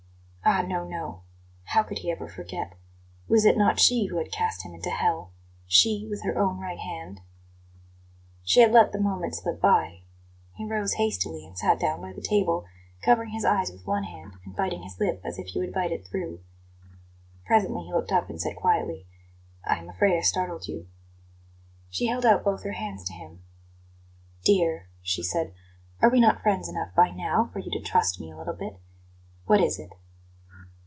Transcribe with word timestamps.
Ah, 0.43 0.63
no, 0.63 0.83
no! 0.83 1.21
How 1.65 1.83
could 1.83 1.99
he 1.99 2.09
ever 2.09 2.27
forget? 2.27 2.73
Was 3.27 3.45
it 3.45 3.59
not 3.59 3.79
she 3.79 4.07
who 4.07 4.17
had 4.17 4.31
cast 4.31 4.63
him 4.65 4.73
into 4.73 4.89
hell 4.89 5.33
she, 5.67 6.07
with 6.09 6.23
her 6.23 6.35
own 6.35 6.59
right 6.59 6.79
hand? 6.79 7.21
She 8.43 8.61
had 8.61 8.71
let 8.71 8.91
the 8.91 8.99
moment 8.99 9.35
slip 9.35 9.61
by. 9.61 10.01
He 10.55 10.65
rose 10.65 10.93
hastily 10.95 11.45
and 11.45 11.55
sat 11.55 11.79
down 11.79 12.01
by 12.01 12.11
the 12.11 12.23
table, 12.23 12.65
covering 13.03 13.29
his 13.29 13.45
eyes 13.45 13.71
with 13.71 13.85
one 13.85 14.05
hand 14.05 14.33
and 14.43 14.55
biting 14.55 14.81
his 14.81 14.99
lip 14.99 15.21
as 15.23 15.37
if 15.37 15.49
he 15.49 15.59
would 15.59 15.71
bite 15.71 15.91
it 15.91 16.07
through. 16.07 16.43
Presently 17.45 17.83
he 17.83 17.93
looked 17.93 18.11
up 18.11 18.27
and 18.27 18.41
said 18.41 18.55
quietly: 18.55 19.05
"I 19.63 19.77
am 19.77 19.89
afraid 19.89 20.17
I 20.17 20.21
startled 20.21 20.67
you." 20.67 20.87
She 21.91 22.07
held 22.07 22.25
out 22.25 22.43
both 22.43 22.63
her 22.63 22.71
hands 22.71 23.03
to 23.05 23.13
him. 23.13 23.43
"Dear," 24.43 24.89
she 25.03 25.21
said, 25.21 25.53
"are 26.01 26.09
we 26.09 26.19
not 26.19 26.41
friends 26.41 26.67
enough 26.67 26.95
by 26.95 27.11
now 27.11 27.51
for 27.53 27.59
you 27.59 27.69
to 27.73 27.79
trust 27.79 28.19
me 28.19 28.31
a 28.31 28.37
little 28.37 28.55
bit? 28.55 28.77
What 29.45 29.61
is 29.61 29.77
it?" 29.77 29.91